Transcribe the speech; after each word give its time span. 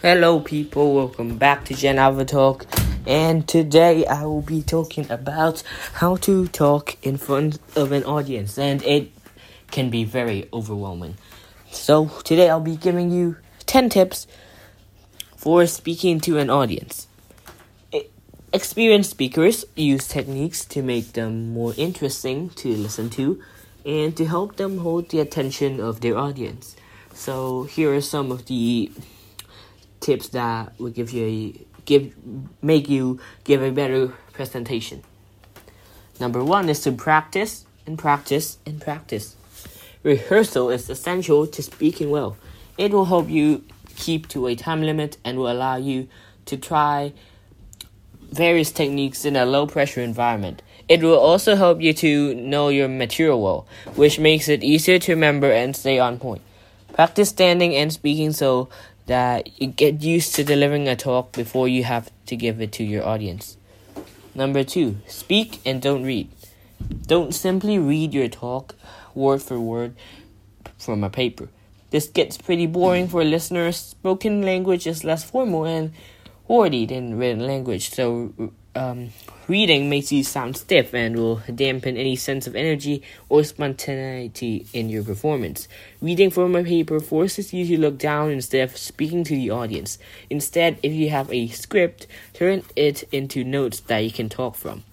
Hello, 0.00 0.38
people. 0.38 0.94
Welcome 0.94 1.38
back 1.38 1.64
to 1.64 1.74
Gen 1.74 1.98
Alpha 1.98 2.24
Talk. 2.24 2.66
And 3.04 3.48
today 3.48 4.06
I 4.06 4.26
will 4.26 4.42
be 4.42 4.62
talking 4.62 5.10
about 5.10 5.64
how 5.94 6.14
to 6.18 6.46
talk 6.46 6.96
in 7.04 7.16
front 7.16 7.58
of 7.74 7.90
an 7.90 8.04
audience, 8.04 8.56
and 8.58 8.80
it 8.84 9.10
can 9.72 9.90
be 9.90 10.04
very 10.04 10.48
overwhelming. 10.52 11.16
So, 11.72 12.06
today 12.22 12.48
I'll 12.48 12.60
be 12.60 12.76
giving 12.76 13.10
you 13.10 13.38
10 13.66 13.88
tips 13.88 14.28
for 15.36 15.66
speaking 15.66 16.20
to 16.20 16.38
an 16.38 16.48
audience. 16.48 17.08
Experienced 18.52 19.10
speakers 19.10 19.64
use 19.74 20.06
techniques 20.06 20.64
to 20.66 20.80
make 20.80 21.14
them 21.14 21.52
more 21.52 21.74
interesting 21.76 22.50
to 22.50 22.68
listen 22.68 23.10
to 23.10 23.42
and 23.84 24.16
to 24.16 24.26
help 24.26 24.54
them 24.58 24.78
hold 24.78 25.08
the 25.08 25.18
attention 25.18 25.80
of 25.80 26.02
their 26.02 26.16
audience. 26.16 26.76
So, 27.14 27.64
here 27.64 27.92
are 27.92 28.00
some 28.00 28.30
of 28.30 28.46
the 28.46 28.92
tips 30.08 30.28
that 30.30 30.72
will 30.80 30.90
give 30.90 31.10
you 31.12 31.24
a 31.26 31.38
give 31.84 32.14
make 32.62 32.88
you 32.88 33.20
give 33.44 33.62
a 33.62 33.70
better 33.70 34.08
presentation. 34.32 35.02
Number 36.18 36.42
one 36.42 36.70
is 36.70 36.80
to 36.84 36.92
practice 36.92 37.66
and 37.86 37.98
practice 37.98 38.56
and 38.64 38.80
practice. 38.80 39.36
Rehearsal 40.02 40.70
is 40.70 40.88
essential 40.88 41.46
to 41.46 41.62
speaking 41.62 42.08
well. 42.08 42.38
It 42.78 42.90
will 42.90 43.04
help 43.04 43.28
you 43.28 43.64
keep 43.96 44.28
to 44.28 44.46
a 44.46 44.54
time 44.54 44.82
limit 44.82 45.18
and 45.24 45.36
will 45.36 45.52
allow 45.52 45.76
you 45.76 46.08
to 46.46 46.56
try 46.56 47.12
various 48.32 48.72
techniques 48.72 49.26
in 49.26 49.36
a 49.36 49.44
low 49.44 49.66
pressure 49.66 50.00
environment. 50.00 50.62
It 50.88 51.02
will 51.02 51.18
also 51.18 51.54
help 51.54 51.82
you 51.82 51.92
to 51.94 52.34
know 52.34 52.70
your 52.70 52.88
material 52.88 53.42
well, 53.42 53.66
which 53.94 54.18
makes 54.18 54.48
it 54.48 54.64
easier 54.64 54.98
to 55.00 55.12
remember 55.12 55.50
and 55.52 55.76
stay 55.76 55.98
on 55.98 56.18
point. 56.18 56.40
Practice 56.94 57.28
standing 57.28 57.74
and 57.76 57.92
speaking 57.92 58.32
so 58.32 58.70
that 59.08 59.60
you 59.60 59.66
get 59.66 60.02
used 60.02 60.34
to 60.36 60.44
delivering 60.44 60.86
a 60.86 60.94
talk 60.94 61.32
before 61.32 61.66
you 61.66 61.82
have 61.84 62.10
to 62.26 62.36
give 62.36 62.60
it 62.60 62.72
to 62.72 62.84
your 62.84 63.04
audience. 63.04 63.56
Number 64.34 64.62
two, 64.62 64.98
speak 65.08 65.60
and 65.66 65.82
don't 65.82 66.04
read. 66.04 66.30
Don't 67.06 67.34
simply 67.34 67.78
read 67.78 68.14
your 68.14 68.28
talk 68.28 68.76
word 69.14 69.42
for 69.42 69.58
word 69.58 69.96
from 70.78 71.02
a 71.02 71.10
paper. 71.10 71.48
This 71.90 72.06
gets 72.06 72.36
pretty 72.36 72.66
boring 72.66 73.08
for 73.08 73.24
listeners. 73.24 73.76
Spoken 73.76 74.42
language 74.42 74.86
is 74.86 75.04
less 75.04 75.24
formal 75.24 75.64
and 75.64 75.92
wordy 76.46 76.84
than 76.86 77.16
written 77.18 77.46
language, 77.46 77.90
so 77.90 78.52
um, 78.74 79.10
reading 79.48 79.88
makes 79.88 80.12
you 80.12 80.22
sound 80.22 80.56
stiff 80.56 80.94
and 80.94 81.16
will 81.16 81.42
dampen 81.54 81.96
any 81.96 82.16
sense 82.16 82.46
of 82.46 82.54
energy 82.54 83.02
or 83.28 83.42
spontaneity 83.44 84.66
in 84.72 84.88
your 84.88 85.02
performance. 85.02 85.68
Reading 86.00 86.30
from 86.30 86.54
a 86.54 86.62
paper 86.62 87.00
forces 87.00 87.52
you 87.52 87.66
to 87.66 87.80
look 87.80 87.98
down 87.98 88.30
instead 88.30 88.68
of 88.68 88.76
speaking 88.76 89.24
to 89.24 89.34
the 89.34 89.50
audience. 89.50 89.98
Instead, 90.30 90.78
if 90.82 90.92
you 90.92 91.10
have 91.10 91.32
a 91.32 91.48
script, 91.48 92.06
turn 92.34 92.62
it 92.76 93.02
into 93.12 93.44
notes 93.44 93.80
that 93.80 93.98
you 93.98 94.10
can 94.10 94.28
talk 94.28 94.54
from 94.54 94.84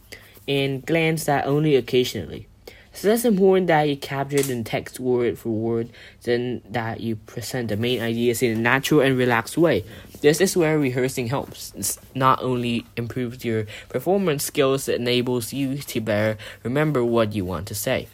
and 0.48 0.86
glance 0.86 1.28
at 1.28 1.46
only 1.46 1.76
occasionally. 1.76 2.48
So 2.96 3.10
that's 3.10 3.26
important 3.26 3.68
that 3.68 3.90
you 3.90 3.98
capture 3.98 4.42
the 4.42 4.64
text 4.64 5.02
word 5.02 5.38
for 5.38 5.50
word, 5.50 5.90
then 6.24 6.62
that 6.70 7.02
you 7.02 7.18
present 7.18 7.68
the 7.68 7.76
main 7.76 8.02
ideas 8.02 8.42
in 8.42 8.58
a 8.58 8.60
natural 8.60 9.02
and 9.02 9.18
relaxed 9.18 9.58
way. 9.58 9.84
This 10.22 10.42
is 10.42 10.58
where 10.58 10.80
rehearsing 10.80 11.28
helps. 11.28 11.74
It 11.76 11.98
not 12.16 12.42
only 12.42 12.86
improves 12.96 13.46
your 13.46 13.66
performance 13.90 14.44
skills, 14.44 14.88
it 14.88 15.00
enables 15.00 15.54
you 15.54 15.78
to 15.78 16.02
better 16.02 16.38
remember 16.64 17.04
what 17.04 17.34
you 17.34 17.46
want 17.46 17.68
to 17.68 17.76
say. 17.76 18.08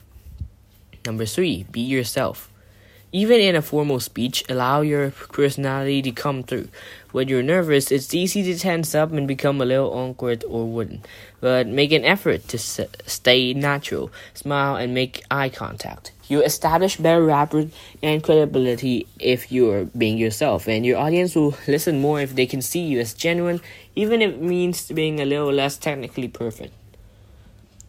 Number 1.05 1.25
three, 1.25 1.63
be 1.71 1.81
yourself. 1.81 2.49
Even 3.13 3.41
in 3.41 3.57
a 3.57 3.61
formal 3.61 3.99
speech, 3.99 4.43
allow 4.47 4.79
your 4.79 5.11
personality 5.11 6.01
to 6.01 6.11
come 6.11 6.43
through. 6.43 6.69
When 7.11 7.27
you're 7.27 7.43
nervous, 7.43 7.91
it's 7.91 8.13
easy 8.13 8.41
to 8.43 8.57
tense 8.57 8.95
up 8.95 9.11
and 9.11 9.27
become 9.27 9.59
a 9.59 9.65
little 9.65 9.91
awkward 9.91 10.45
or 10.47 10.65
wooden. 10.65 11.01
But 11.41 11.67
make 11.67 11.91
an 11.91 12.05
effort 12.05 12.47
to 12.47 12.57
stay 12.57 13.53
natural, 13.53 14.11
smile, 14.33 14.77
and 14.77 14.93
make 14.93 15.23
eye 15.29 15.49
contact. 15.49 16.13
You 16.31 16.41
establish 16.43 16.95
better 16.95 17.25
rapport 17.25 17.65
and 18.01 18.23
credibility 18.23 19.05
if 19.19 19.51
you're 19.51 19.83
being 19.83 20.17
yourself, 20.17 20.65
and 20.65 20.85
your 20.85 20.97
audience 20.97 21.35
will 21.35 21.57
listen 21.67 21.99
more 21.99 22.21
if 22.21 22.35
they 22.35 22.45
can 22.45 22.61
see 22.61 22.79
you 22.79 23.01
as 23.01 23.13
genuine, 23.13 23.59
even 23.97 24.21
if 24.21 24.35
it 24.35 24.41
means 24.41 24.87
being 24.87 25.19
a 25.19 25.25
little 25.25 25.51
less 25.51 25.75
technically 25.75 26.29
perfect. 26.29 26.73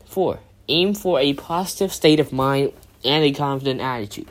4. 0.07 0.41
Aim 0.67 0.93
for 0.93 1.21
a 1.21 1.35
positive 1.35 1.93
state 1.93 2.19
of 2.19 2.33
mind 2.33 2.73
and 3.05 3.23
a 3.23 3.31
confident 3.31 3.81
attitude. 3.81 4.29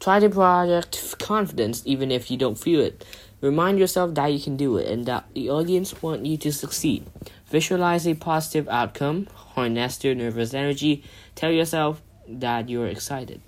Try 0.00 0.18
to 0.18 0.28
project 0.28 1.16
confidence 1.20 1.84
even 1.86 2.10
if 2.10 2.32
you 2.32 2.36
don't 2.36 2.58
feel 2.58 2.80
it. 2.80 3.04
Remind 3.40 3.78
yourself 3.78 4.12
that 4.14 4.32
you 4.32 4.40
can 4.40 4.56
do 4.56 4.76
it 4.76 4.88
and 4.88 5.06
that 5.06 5.26
the 5.34 5.50
audience 5.50 6.02
want 6.02 6.26
you 6.26 6.36
to 6.38 6.52
succeed. 6.52 7.06
Visualize 7.46 8.08
a 8.08 8.14
positive 8.14 8.68
outcome, 8.68 9.28
harness 9.54 10.02
your 10.02 10.16
nervous 10.16 10.52
energy, 10.52 11.04
tell 11.36 11.52
yourself 11.52 12.02
that 12.38 12.68
you're 12.68 12.86
excited, 12.86 13.40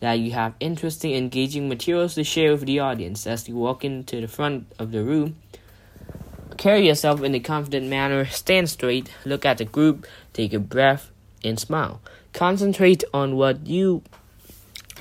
that 0.00 0.14
you 0.14 0.32
have 0.32 0.54
interesting, 0.60 1.14
engaging 1.14 1.68
materials 1.68 2.14
to 2.14 2.24
share 2.24 2.52
with 2.52 2.66
the 2.66 2.80
audience 2.80 3.26
as 3.26 3.48
you 3.48 3.54
walk 3.54 3.84
into 3.84 4.20
the 4.20 4.28
front 4.28 4.66
of 4.78 4.90
the 4.90 5.02
room. 5.04 5.36
Carry 6.56 6.86
yourself 6.86 7.22
in 7.22 7.34
a 7.34 7.40
confident 7.40 7.88
manner, 7.88 8.24
stand 8.26 8.70
straight, 8.70 9.10
look 9.24 9.44
at 9.44 9.58
the 9.58 9.64
group, 9.64 10.06
take 10.32 10.52
a 10.52 10.58
breath, 10.58 11.10
and 11.42 11.58
smile. 11.58 12.00
Concentrate 12.32 13.04
on 13.12 13.36
what 13.36 13.66
you 13.66 14.02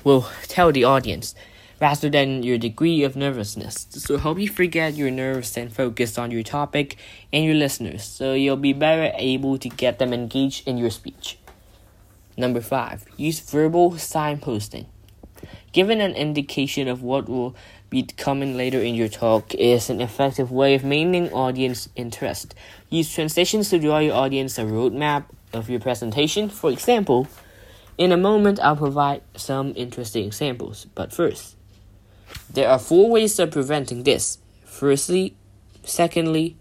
will 0.03 0.27
tell 0.43 0.71
the 0.71 0.83
audience 0.83 1.35
rather 1.79 2.09
than 2.09 2.43
your 2.43 2.57
degree 2.57 3.03
of 3.03 3.15
nervousness. 3.15 3.83
This 3.85 4.07
will 4.07 4.19
help 4.19 4.39
you 4.39 4.47
forget 4.47 4.93
your 4.93 5.11
nerves 5.11 5.57
and 5.57 5.73
focus 5.73 6.17
on 6.17 6.31
your 6.31 6.43
topic 6.43 6.97
and 7.31 7.43
your 7.43 7.55
listeners, 7.55 8.03
so 8.03 8.33
you'll 8.33 8.55
be 8.55 8.73
better 8.73 9.11
able 9.17 9.57
to 9.57 9.69
get 9.69 9.99
them 9.99 10.13
engaged 10.13 10.67
in 10.67 10.77
your 10.77 10.89
speech. 10.89 11.37
Number 12.35 12.61
five, 12.61 13.05
use 13.17 13.39
verbal 13.39 13.91
signposting. 13.93 14.87
Given 15.71 16.01
an 16.01 16.13
indication 16.13 16.87
of 16.87 17.01
what 17.01 17.27
will 17.27 17.55
be 17.89 18.03
coming 18.03 18.57
later 18.57 18.79
in 18.79 18.95
your 18.95 19.07
talk 19.07 19.53
is 19.55 19.89
an 19.89 20.01
effective 20.01 20.51
way 20.51 20.73
of 20.75 20.83
maintaining 20.83 21.31
audience 21.31 21.89
interest. 21.95 22.55
Use 22.89 23.13
transitions 23.13 23.69
to 23.69 23.79
draw 23.79 23.99
your 23.99 24.15
audience 24.15 24.57
a 24.57 24.63
roadmap 24.63 25.25
of 25.51 25.69
your 25.69 25.79
presentation. 25.79 26.49
For 26.49 26.71
example, 26.71 27.27
in 27.97 28.11
a 28.11 28.17
moment, 28.17 28.59
I'll 28.59 28.75
provide 28.75 29.21
some 29.35 29.73
interesting 29.75 30.25
examples, 30.25 30.87
but 30.95 31.13
first, 31.13 31.55
there 32.51 32.69
are 32.69 32.79
four 32.79 33.09
ways 33.09 33.37
of 33.37 33.51
preventing 33.51 34.03
this. 34.03 34.39
Firstly, 34.65 35.35
secondly, 35.83 36.57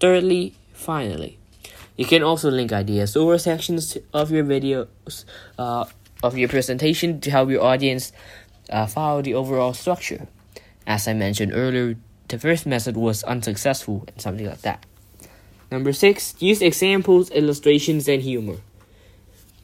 thirdly, 0.00 0.54
finally. 0.72 1.38
You 1.96 2.06
can 2.06 2.22
also 2.22 2.50
link 2.50 2.72
ideas 2.72 3.16
or 3.16 3.38
sections 3.38 3.98
of 4.12 4.30
your 4.30 4.44
videos, 4.44 5.24
uh, 5.58 5.84
of 6.22 6.38
your 6.38 6.48
presentation 6.48 7.20
to 7.20 7.30
help 7.30 7.50
your 7.50 7.62
audience 7.62 8.12
uh, 8.70 8.86
follow 8.86 9.22
the 9.22 9.34
overall 9.34 9.74
structure. 9.74 10.26
As 10.86 11.06
I 11.06 11.12
mentioned 11.12 11.52
earlier, 11.54 11.96
the 12.28 12.38
first 12.38 12.66
method 12.66 12.96
was 12.96 13.22
unsuccessful 13.24 14.04
and 14.08 14.20
something 14.20 14.46
like 14.46 14.62
that. 14.62 14.86
Number 15.70 15.92
six, 15.92 16.34
use 16.38 16.62
examples, 16.62 17.30
illustrations, 17.30 18.08
and 18.08 18.22
humor. 18.22 18.56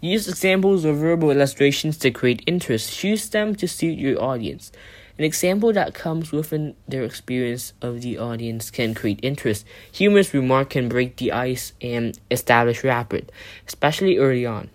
Use 0.00 0.28
examples 0.28 0.84
or 0.84 0.93
verbal 0.93 1.31
illustrations 1.31 1.99
to 1.99 2.11
create 2.11 2.43
interest. 2.47 2.97
Choose 2.97 3.28
them 3.28 3.55
to 3.56 3.67
suit 3.67 3.99
your 3.99 4.22
audience. 4.22 4.71
An 5.19 5.25
example 5.25 5.73
that 5.73 5.95
comes 5.95 6.31
within 6.31 6.77
their 6.87 7.03
experience 7.03 7.73
of 7.83 8.03
the 8.03 8.19
audience 8.19 8.71
can 8.71 8.95
create 8.95 9.19
interest. 9.21 9.67
Humorous 9.91 10.33
remark 10.33 10.71
can 10.71 10.89
break 10.89 11.17
the 11.17 11.33
ice 11.33 11.73
and 11.83 12.17
establish 12.31 12.84
rapport, 12.84 13.23
especially 13.67 14.17
early 14.19 14.47
on. 14.47 14.71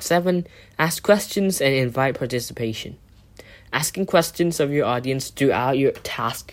7. 0.00 0.48
Ask 0.80 1.02
questions 1.02 1.60
and 1.60 1.72
invite 1.72 2.18
participation. 2.18 2.98
Asking 3.72 4.06
questions 4.06 4.58
of 4.58 4.72
your 4.72 4.84
audience 4.84 5.30
throughout 5.30 5.78
your 5.78 5.92
task, 5.92 6.52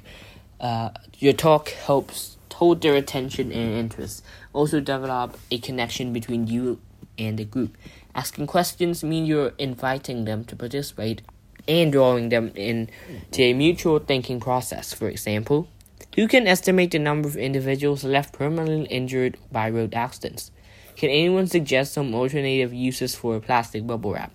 uh, 0.62 0.92
your 1.18 1.34
talk 1.34 1.70
helps 1.70 2.38
hold 2.54 2.82
their 2.82 2.96
attention 2.96 3.52
and 3.52 3.74
interest. 3.74 4.24
Also, 4.54 4.80
develop 4.80 5.38
a 5.50 5.58
connection 5.58 6.14
between 6.14 6.46
you 6.46 6.80
and 7.18 7.40
the 7.40 7.46
group. 7.46 7.76
Asking 8.14 8.46
questions 8.46 9.04
mean 9.04 9.26
you're 9.26 9.54
inviting 9.58 10.26
them 10.26 10.46
to 10.46 10.56
participate 10.56 11.24
and 11.68 11.92
drawing 11.92 12.30
them 12.30 12.52
into 12.56 13.42
a 13.42 13.54
mutual 13.54 14.00
thinking 14.00 14.40
process. 14.40 14.94
For 14.94 15.08
example, 15.08 15.68
who 16.16 16.28
can 16.28 16.48
estimate 16.48 16.92
the 16.92 17.00
number 17.00 17.28
of 17.28 17.38
individuals 17.38 18.04
left 18.04 18.34
permanently 18.34 18.88
injured 18.88 19.38
by 19.52 19.70
road 19.70 19.94
accidents? 19.94 20.52
Can 20.96 21.10
anyone 21.10 21.48
suggest 21.48 21.94
some 21.94 22.14
alternative 22.14 22.74
uses 22.74 23.16
for 23.16 23.40
plastic 23.40 23.88
bubble 23.88 24.14
wrap? 24.14 24.32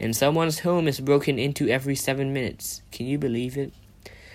And 0.00 0.16
someone's 0.16 0.60
home 0.60 0.88
is 0.88 0.98
broken 0.98 1.38
into 1.38 1.68
every 1.68 1.94
seven 1.94 2.32
minutes. 2.32 2.82
Can 2.90 3.06
you 3.06 3.18
believe 3.18 3.56
it? 3.56 3.72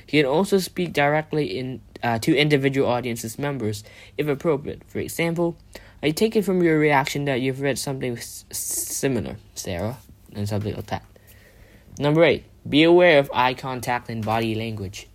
He 0.06 0.18
can 0.22 0.25
also 0.25 0.60
speak 0.60 0.94
directly 0.94 1.57
in, 1.57 1.81
uh, 2.01 2.19
to 2.19 2.38
individual 2.38 2.88
audiences 2.88 3.38
members 3.38 3.84
if 4.18 4.28
appropriate. 4.30 4.84
For 4.88 5.00
example, 5.00 5.57
I 6.01 6.12
take 6.12 6.38
it 6.38 6.45
from 6.45 6.63
your 6.63 6.80
reaction 6.80 7.25
that 7.25 7.42
you've 7.42 7.60
read 7.60 7.78
something 7.78 8.18
s- 8.18 8.45
similar, 8.51 9.36
Sarah, 9.56 9.98
and 10.34 10.48
something 10.48 10.74
like 10.74 10.88
that. 10.88 11.04
Number 12.00 12.24
eight, 12.24 12.46
be 12.68 12.84
aware 12.84 13.18
of 13.20 13.32
eye 13.34 13.54
contact 13.54 14.10
and 14.10 14.24
body 14.24 14.54
language. 14.54 15.08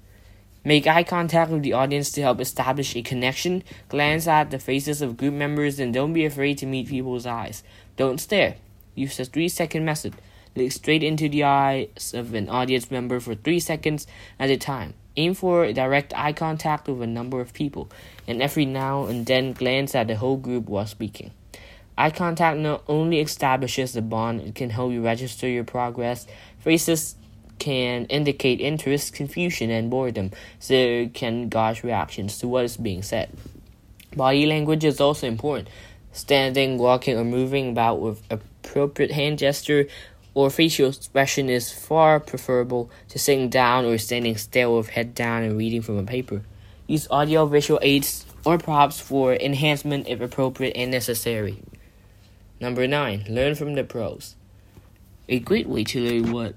Make 0.65 0.87
eye 0.87 1.03
contact 1.03 1.51
with 1.51 1.63
the 1.63 1.73
audience 1.73 2.11
to 2.13 2.23
help 2.23 2.41
establish 2.41 2.95
a 2.95 3.03
connection. 3.03 3.65
Glance 3.89 4.27
at 4.27 4.51
the 4.51 4.59
faces 4.59 5.03
of 5.03 5.17
group 5.17 5.35
members 5.35 5.81
and 5.81 5.93
don't 5.93 6.13
be 6.13 6.25
afraid 6.25 6.59
to 6.59 6.67
meet 6.67 6.89
people's 6.89 7.27
eyes. 7.27 7.63
Don't 7.97 8.21
stare. 8.21 8.57
Use 8.95 9.17
the 9.17 9.25
three 9.25 9.49
second 9.49 9.85
method. 9.85 10.15
Look 10.55 10.71
straight 10.71 11.03
into 11.03 11.29
the 11.29 11.45
eyes 11.45 12.13
of 12.15 12.35
an 12.35 12.49
audience 12.49 12.91
member 12.91 13.21
for 13.21 13.35
three 13.35 13.61
seconds 13.61 14.07
at 14.39 14.51
a 14.51 14.57
time. 14.57 14.95
Aim 15.17 15.35
for 15.35 15.71
direct 15.73 16.13
eye 16.17 16.33
contact 16.33 16.89
with 16.89 17.03
a 17.03 17.07
number 17.07 17.41
of 17.41 17.53
people, 17.53 17.91
and 18.27 18.41
every 18.41 18.65
now 18.65 19.05
and 19.05 19.27
then 19.27 19.53
glance 19.53 19.95
at 19.95 20.09
the 20.09 20.17
whole 20.17 20.37
group 20.37 20.69
while 20.69 20.87
speaking. 20.87 21.33
Eye 21.97 22.11
contact 22.11 22.59
not 22.59 22.83
only 22.89 23.21
establishes 23.21 23.93
the 23.93 24.03
bond, 24.03 24.41
it 24.41 24.55
can 24.55 24.71
help 24.71 24.93
you 24.93 25.05
register 25.05 25.49
your 25.49 25.65
progress. 25.65 26.27
Faces 26.61 27.17
can 27.59 28.07
indicate 28.07 28.61
interest, 28.61 29.13
confusion, 29.13 29.71
and 29.71 29.91
boredom, 29.91 30.31
so 30.59 31.09
can 31.13 31.49
gauge 31.49 31.83
reactions 31.85 32.39
to 32.39 32.49
what 32.49 32.65
is 32.65 32.77
being 32.77 33.03
said. 33.03 33.31
Body 34.17 34.47
language 34.47 34.85
is 34.85 35.01
also 35.01 35.27
important. 35.27 35.69
Standing, 36.13 36.79
walking, 36.79 37.17
or 37.17 37.25
moving 37.25 37.71
about 37.71 38.01
with 38.01 38.23
appropriate 38.31 39.13
hand 39.13 39.39
gesture 39.39 39.87
or 40.35 40.51
facial 40.51 40.89
expression 40.89 41.49
is 41.49 41.73
far 41.73 42.19
preferable 42.21 42.91
to 43.09 43.19
sitting 43.19 43.49
down 43.49 43.85
or 43.85 43.99
standing 43.99 44.37
still 44.37 44.77
with 44.77 44.89
head 44.89 45.15
down 45.15 45.43
and 45.43 45.59
reading 45.59 45.83
from 45.83 45.99
a 45.99 46.03
paper. 46.03 46.43
Use 46.87 47.07
audio 47.11 47.47
visual 47.47 47.79
aids 47.83 48.27
or 48.45 48.59
props 48.59 48.99
for 48.99 49.35
enhancement 49.35 50.09
if 50.09 50.21
appropriate 50.21 50.77
and 50.77 50.91
necessary. 50.91 51.63
Number 52.63 52.87
9. 52.87 53.25
Learn 53.29 53.57
from 53.57 53.75
the 53.75 53.83
pros. 53.83 54.37
A 55.29 55.41
great 55.41 55.69
way 55.69 55.83
to 55.83 56.01
learn 56.01 56.31
what 56.31 56.55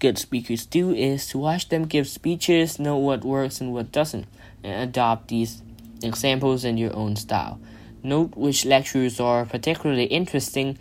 good 0.00 0.18
speakers 0.18 0.66
do 0.66 0.90
is 0.90 1.28
to 1.28 1.38
watch 1.38 1.68
them 1.68 1.84
give 1.84 2.08
speeches, 2.08 2.80
know 2.80 2.96
what 2.96 3.24
works 3.24 3.60
and 3.60 3.72
what 3.72 3.92
doesn't, 3.92 4.26
and 4.64 4.82
adopt 4.82 5.28
these 5.28 5.62
examples 6.02 6.64
in 6.64 6.76
your 6.76 6.92
own 6.96 7.14
style. 7.14 7.60
Note 8.02 8.36
which 8.36 8.64
lectures 8.64 9.20
are 9.20 9.44
particularly 9.44 10.06
interesting, 10.06 10.76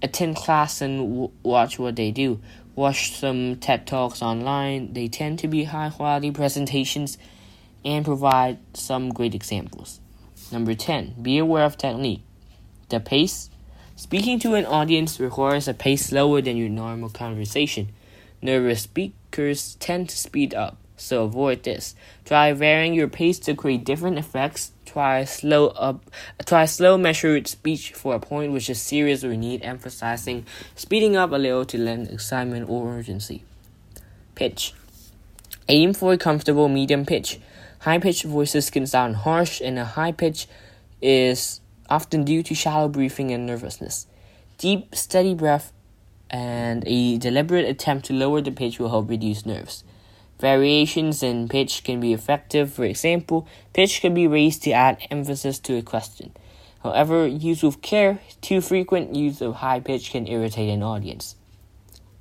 attend 0.00 0.36
class 0.36 0.80
and 0.80 0.98
w- 1.00 1.32
watch 1.42 1.76
what 1.80 1.96
they 1.96 2.12
do. 2.12 2.40
Watch 2.76 3.16
some 3.16 3.56
TED 3.56 3.88
Talks 3.88 4.22
online, 4.22 4.92
they 4.92 5.08
tend 5.08 5.40
to 5.40 5.48
be 5.48 5.64
high 5.64 5.90
quality 5.90 6.30
presentations 6.30 7.18
and 7.84 8.04
provide 8.04 8.58
some 8.72 9.08
great 9.08 9.34
examples. 9.34 9.98
Number 10.52 10.74
10. 10.74 11.16
Be 11.20 11.38
aware 11.38 11.64
of 11.64 11.76
technique. 11.76 12.22
The 12.88 13.00
pace. 13.00 13.50
Speaking 14.00 14.38
to 14.38 14.54
an 14.54 14.64
audience 14.64 15.20
requires 15.20 15.68
a 15.68 15.74
pace 15.74 16.06
slower 16.06 16.40
than 16.40 16.56
your 16.56 16.70
normal 16.70 17.10
conversation. 17.10 17.90
Nervous 18.40 18.80
speakers 18.80 19.76
tend 19.78 20.08
to 20.08 20.16
speed 20.16 20.54
up, 20.54 20.78
so 20.96 21.24
avoid 21.24 21.64
this. 21.64 21.94
Try 22.24 22.54
varying 22.54 22.94
your 22.94 23.08
pace 23.08 23.38
to 23.40 23.54
create 23.54 23.84
different 23.84 24.16
effects. 24.16 24.72
Try 24.86 25.24
slow 25.24 25.66
up 25.68 26.10
try 26.46 26.64
slow 26.64 26.96
measured 26.96 27.46
speech 27.46 27.92
for 27.92 28.14
a 28.14 28.18
point 28.18 28.52
which 28.52 28.70
is 28.70 28.80
serious 28.80 29.22
or 29.22 29.36
need 29.36 29.60
emphasizing, 29.62 30.46
speeding 30.74 31.14
up 31.14 31.30
a 31.30 31.36
little 31.36 31.66
to 31.66 31.76
lend 31.76 32.08
excitement 32.08 32.70
or 32.70 32.94
urgency. 32.94 33.44
Pitch. 34.34 34.72
Aim 35.68 35.92
for 35.92 36.14
a 36.14 36.18
comfortable 36.18 36.70
medium 36.70 37.04
pitch. 37.04 37.38
High 37.80 37.98
pitched 37.98 38.24
voices 38.24 38.70
can 38.70 38.86
sound 38.86 39.16
harsh 39.16 39.60
and 39.60 39.78
a 39.78 39.84
high 39.84 40.12
pitch 40.12 40.48
is 41.02 41.59
often 41.90 42.24
due 42.24 42.42
to 42.44 42.54
shallow 42.54 42.88
breathing 42.88 43.32
and 43.32 43.46
nervousness. 43.46 44.06
Deep, 44.58 44.94
steady 44.94 45.34
breath 45.34 45.72
and 46.30 46.84
a 46.86 47.18
deliberate 47.18 47.66
attempt 47.66 48.06
to 48.06 48.12
lower 48.12 48.40
the 48.40 48.52
pitch 48.52 48.78
will 48.78 48.90
help 48.90 49.10
reduce 49.10 49.44
nerves. 49.44 49.84
Variations 50.38 51.22
in 51.22 51.48
pitch 51.48 51.84
can 51.84 52.00
be 52.00 52.14
effective. 52.14 52.72
For 52.72 52.84
example, 52.84 53.46
pitch 53.74 54.00
can 54.00 54.14
be 54.14 54.26
raised 54.26 54.62
to 54.62 54.72
add 54.72 55.06
emphasis 55.10 55.58
to 55.60 55.76
a 55.76 55.82
question. 55.82 56.32
However, 56.82 57.26
use 57.26 57.62
with 57.62 57.82
care, 57.82 58.20
too 58.40 58.62
frequent 58.62 59.14
use 59.14 59.42
of 59.42 59.56
high 59.56 59.80
pitch 59.80 60.12
can 60.12 60.26
irritate 60.26 60.70
an 60.70 60.82
audience. 60.82 61.36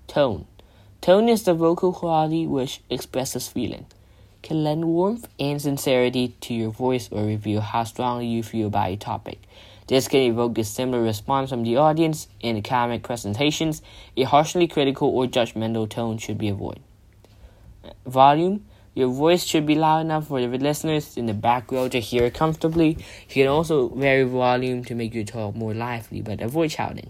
Tone. 0.08 0.48
Tone 1.00 1.30
is 1.30 1.44
the 1.44 1.54
vocal 1.54 1.94
quality 1.94 2.46
which 2.46 2.82
expresses 2.90 3.48
feeling, 3.48 3.86
can 4.42 4.64
lend 4.64 4.86
warmth 4.86 5.28
and 5.40 5.62
sincerity 5.62 6.36
to 6.42 6.54
your 6.54 6.72
voice 6.72 7.10
or 7.12 7.26
reveal 7.26 7.62
how 7.62 7.84
strongly 7.84 8.28
you 8.28 8.44
feel 8.44 8.68
about 8.68 8.90
a 8.90 8.98
topic. 8.98 9.40
This 9.88 10.08
can 10.08 10.22
evoke 10.22 10.58
a 10.58 10.64
similar 10.64 11.02
response 11.02 11.50
from 11.50 11.64
the 11.64 11.78
audience. 11.78 12.28
In 12.42 12.58
academic 12.58 13.04
presentations, 13.04 13.82
a 14.16 14.24
harshly 14.24 14.68
critical 14.68 15.10
or 15.10 15.26
judgmental 15.26 15.90
tone 15.90 16.18
should 16.20 16.38
be 16.38 16.50
avoided. 16.50 16.84
Volume. 18.06 18.66
Your 18.96 19.10
voice 19.10 19.46
should 19.46 19.66
be 19.66 19.76
loud 19.76 20.02
enough 20.02 20.28
for 20.28 20.42
the 20.42 20.48
listeners 20.58 21.16
in 21.16 21.26
the 21.26 21.34
back 21.34 21.72
row 21.72 21.88
to 21.88 22.00
hear 22.00 22.30
comfortably. 22.30 22.98
You 23.30 23.34
can 23.34 23.48
also 23.48 23.88
vary 23.90 24.24
volume 24.24 24.84
to 24.86 24.96
make 24.96 25.14
your 25.14 25.24
talk 25.24 25.56
more 25.56 25.74
lively, 25.74 26.22
but 26.22 26.42
avoid 26.42 26.72
shouting. 26.72 27.10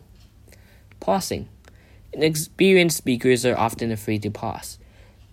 Pausing. 1.00 1.50
Inexperienced 2.14 2.98
speakers 2.98 3.46
are 3.46 3.58
often 3.58 3.92
afraid 3.92 4.22
to 4.24 4.30
pause. 4.30 4.78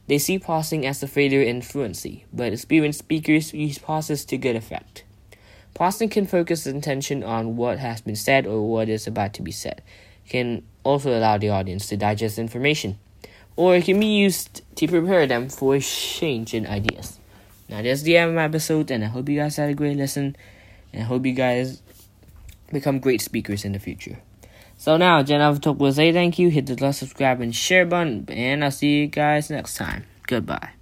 They 0.07 0.19
see 0.19 0.39
pausing 0.39 0.87
as 0.87 1.03
a 1.03 1.09
failure 1.09 1.43
in 1.43 1.63
fluency, 1.63 2.25
but 2.33 2.53
experienced 2.53 3.01
speakers 3.01 3.53
use 3.53 3.79
pauses 3.79 4.25
to 4.27 4.39
good 4.39 4.55
effect. 4.55 5.03
Pausing 5.75 6.09
can 6.09 6.27
focus 6.27 6.65
attention 6.65 7.23
on 7.23 7.57
what 7.57 7.79
has 7.79 8.01
been 8.01 8.17
said 8.17 8.47
or 8.47 8.67
what 8.67 8.89
is 8.89 9.07
about 9.07 9.35
to 9.35 9.43
be 9.43 9.53
said. 9.53 9.83
It 10.25 10.31
can 10.31 10.63
also 10.85 11.17
allow 11.17 11.39
the 11.39 11.51
audience 11.51 11.87
to 11.89 11.97
digest 11.97 12.39
information, 12.39 12.99
or 13.57 13.77
it 13.77 13.85
can 13.85 13.99
be 13.99 14.07
used 14.07 14.63
to 14.77 14.87
prepare 14.87 15.27
them 15.27 15.49
for 15.49 15.75
a 15.75 15.81
change 15.81 16.55
in 16.55 16.67
ideas. 16.67 17.19
Now, 17.69 17.83
that's 17.83 18.03
the 18.03 18.17
end 18.17 18.31
of 18.31 18.37
my 18.37 18.45
episode, 18.45 18.91
and 18.93 19.05
I 19.05 19.09
hope 19.09 19.29
you 19.29 19.41
guys 19.41 19.57
had 19.57 19.71
a 19.71 19.75
great 19.75 19.97
listen, 19.97 20.37
and 20.93 21.03
I 21.03 21.05
hope 21.05 21.27
you 21.27 21.33
guys 21.33 21.83
become 22.73 23.01
great 23.01 23.21
speakers 23.21 23.65
in 23.65 23.73
the 23.73 23.79
future. 23.81 24.19
So 24.77 24.97
now, 24.97 25.23
Gen 25.23 25.41
Talk 25.61 25.81
will 25.81 25.93
say 25.93 26.13
thank 26.13 26.39
you, 26.39 26.51
hit 26.51 26.67
the 26.67 26.77
like, 26.77 26.95
subscribe, 26.95 27.41
and 27.41 27.55
share 27.55 27.87
button, 27.87 28.27
and 28.29 28.63
I'll 28.63 28.71
see 28.71 29.01
you 29.01 29.07
guys 29.07 29.51
next 29.51 29.77
time. 29.77 30.05
Goodbye. 30.27 30.76